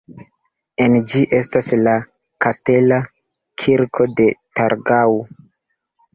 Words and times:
En 0.85 0.95
ĝi 1.11 1.19
estas 1.39 1.69
la 1.87 1.93
Kastela 2.47 2.99
kirko 3.65 4.09
de 4.23 4.29
Torgau. 4.41 5.23